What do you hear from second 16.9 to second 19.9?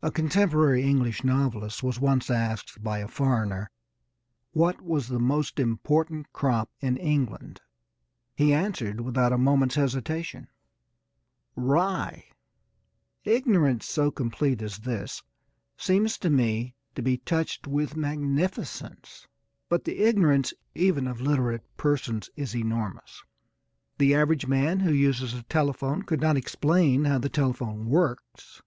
to be touched with magnificence; but